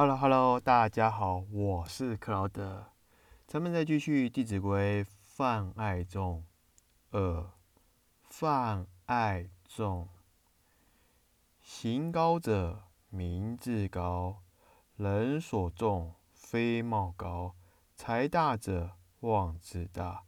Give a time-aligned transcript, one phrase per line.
[0.00, 2.86] Hello Hello，大家好，我是克劳德，
[3.46, 6.42] 咱们再继续《弟子规》泛爱众
[7.10, 7.52] 呃，
[8.22, 10.08] 泛爱众，
[11.60, 14.40] 行高者名自高，
[14.96, 17.54] 人所重非貌高；
[17.94, 20.22] 财大者望自大，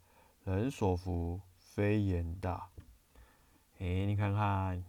[0.44, 2.68] 人所服非言大。
[3.78, 4.84] 哎，你看看，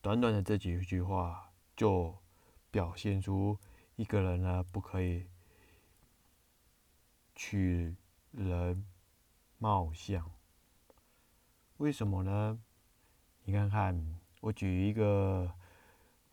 [0.00, 2.14] 短短的这几句话，就
[2.70, 3.58] 表现出。
[3.96, 5.26] 一个人呢，不可以
[7.34, 7.96] 取
[8.30, 8.86] 人
[9.58, 10.30] 貌相。
[11.78, 12.58] 为什么呢？
[13.44, 15.54] 你看看，我举一个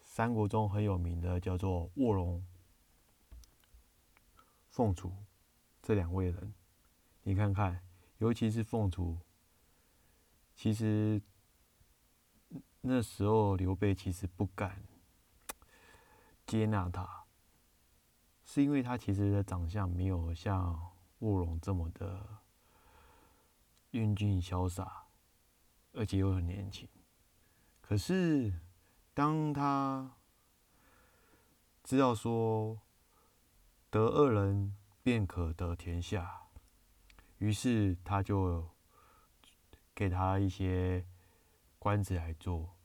[0.02, 2.46] 三国中很有名的，叫做卧龙
[4.70, 5.12] 凤雏
[5.82, 6.54] 这两位人。
[7.24, 7.82] 你看看，
[8.18, 9.18] 尤其是凤雏，
[10.54, 11.22] 其实
[12.82, 14.84] 那时候刘备其实不敢
[16.46, 17.23] 接纳他。
[18.54, 20.80] 是因为他其实的长相没有像
[21.22, 22.38] 卧龙这么的
[23.90, 25.06] 英俊潇洒，
[25.94, 26.88] 而且又很年轻。
[27.82, 28.54] 可是
[29.12, 30.12] 当他
[31.84, 32.80] 知道说
[33.90, 36.44] 得二人便可得天下，
[37.40, 38.70] 于是他就
[39.96, 41.04] 给他一些
[41.80, 42.76] 官职来做，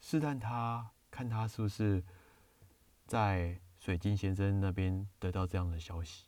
[0.00, 2.02] 试探他，看他是不是
[3.06, 3.60] 在。
[3.88, 6.26] 水晶先生那边得到这样的消息，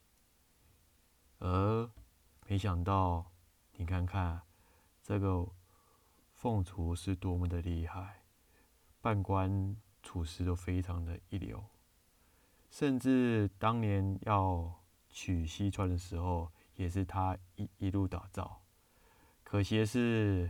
[1.41, 1.91] 而
[2.47, 3.33] 没想到，
[3.72, 4.41] 你看看
[5.03, 5.47] 这个
[6.33, 8.22] 凤雏是多么的厉害，
[9.03, 11.62] 办官处事都非常的一流，
[12.70, 18.62] 甚至当年要取西川的时候，也是他一一路打造。
[19.44, 20.48] 可惜的是，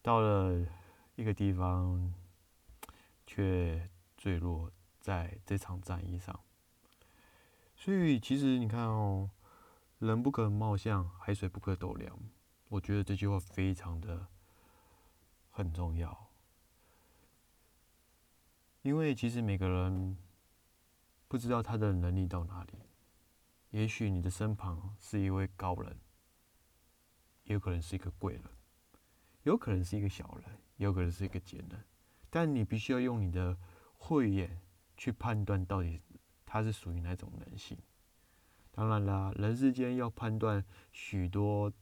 [0.00, 0.66] 到了
[1.16, 2.14] 一个地方，
[3.26, 4.72] 却坠落。
[5.04, 6.40] 在这场战役上，
[7.76, 9.30] 所以其实你看哦，
[9.98, 12.18] 人不可貌相，海水不可斗量。
[12.68, 14.28] 我觉得这句话非常的
[15.50, 16.30] 很重要，
[18.80, 20.16] 因为其实每个人
[21.28, 22.78] 不知道他的能力到哪里。
[23.72, 25.98] 也许你的身旁是一位高人，
[27.42, 28.44] 也有可能是一个贵人，
[29.42, 31.84] 有可能是一个小人，也有可能是一个贱人。
[32.30, 33.58] 但你必须要用你的
[33.98, 34.63] 慧眼。
[34.96, 36.00] 去判断到底
[36.44, 37.76] 他是属于哪种人性。
[38.70, 41.72] 当然啦，人世间要判断许多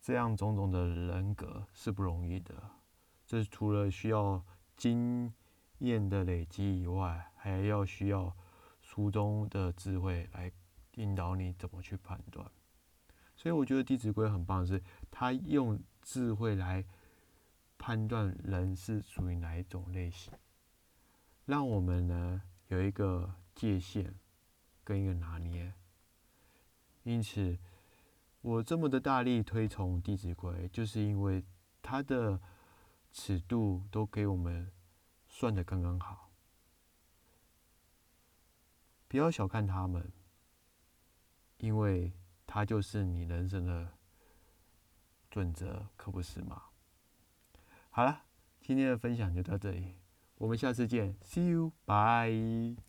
[0.00, 2.54] 这样种种的人格是不容易的。
[3.26, 4.44] 这除了需要
[4.76, 5.32] 经
[5.78, 8.34] 验的累积以外，还要需要
[8.80, 10.50] 书中的智慧来
[10.94, 12.50] 引导你怎么去判断。
[13.36, 16.84] 所以我觉得《弟子规》很棒是，他用智慧来
[17.78, 20.32] 判断人是属于哪一种类型。
[21.48, 24.14] 让我们呢有一个界限
[24.84, 25.72] 跟一个拿捏，
[27.04, 27.58] 因此
[28.42, 31.42] 我这么的大力推崇《弟子规》，就是因为
[31.80, 32.38] 它的
[33.10, 34.70] 尺度都给我们
[35.26, 36.30] 算的刚刚好。
[39.08, 40.12] 不要小看他们，
[41.56, 42.12] 因为
[42.46, 43.94] 它就是你人生的
[45.30, 46.64] 准则，可不是吗？
[47.88, 48.24] 好了，
[48.60, 49.96] 今天的分享就到这里。
[50.38, 52.87] 我们下次见，See you，bye。